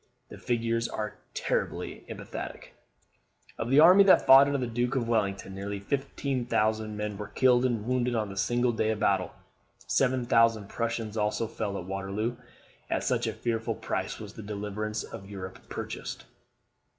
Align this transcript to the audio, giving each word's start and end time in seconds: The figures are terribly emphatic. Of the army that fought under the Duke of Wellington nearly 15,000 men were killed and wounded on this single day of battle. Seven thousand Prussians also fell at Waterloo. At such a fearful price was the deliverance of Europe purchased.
The 0.29 0.39
figures 0.39 0.87
are 0.87 1.19
terribly 1.35 2.03
emphatic. 2.07 2.73
Of 3.59 3.69
the 3.69 3.81
army 3.81 4.03
that 4.05 4.25
fought 4.25 4.47
under 4.47 4.57
the 4.57 4.65
Duke 4.65 4.95
of 4.95 5.07
Wellington 5.07 5.53
nearly 5.53 5.79
15,000 5.79 6.97
men 6.97 7.19
were 7.19 7.27
killed 7.27 7.65
and 7.65 7.85
wounded 7.85 8.15
on 8.15 8.27
this 8.29 8.41
single 8.41 8.71
day 8.71 8.89
of 8.89 8.99
battle. 8.99 9.31
Seven 9.85 10.25
thousand 10.25 10.69
Prussians 10.69 11.17
also 11.17 11.47
fell 11.47 11.77
at 11.77 11.85
Waterloo. 11.85 12.35
At 12.89 13.03
such 13.03 13.27
a 13.27 13.33
fearful 13.33 13.75
price 13.75 14.17
was 14.17 14.33
the 14.33 14.41
deliverance 14.41 15.03
of 15.03 15.29
Europe 15.29 15.69
purchased. 15.69 16.25